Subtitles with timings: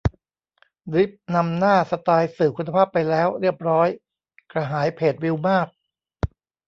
[0.91, 3.87] ดริฟต์นำหน้าสไตล์สื่อคุณภาพไปแล้วเรียบร้อย
[4.51, 5.67] กระหายเพจวิวมาก